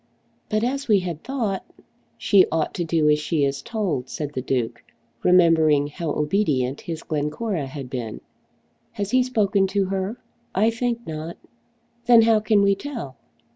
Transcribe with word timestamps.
"But 0.49 0.63
as 0.63 0.87
we 0.87 1.01
had 1.01 1.23
thought" 1.23 1.63
"She 2.17 2.47
ought 2.51 2.73
to 2.73 2.83
do 2.83 3.07
as 3.07 3.19
she 3.19 3.45
is 3.45 3.61
told," 3.61 4.09
said 4.09 4.33
the 4.33 4.41
Duke, 4.41 4.83
remembering 5.21 5.85
how 5.89 6.09
obedient 6.09 6.81
his 6.81 7.03
Glencora 7.03 7.67
had 7.67 7.87
been. 7.87 8.19
"Has 8.93 9.11
he 9.11 9.21
spoken 9.21 9.67
to 9.67 9.85
her?" 9.85 10.17
"I 10.55 10.71
think 10.71 11.05
not." 11.05 11.37
"Then 12.07 12.23
how 12.23 12.39
can 12.39 12.63
we 12.63 12.73
tell?" 12.73 13.15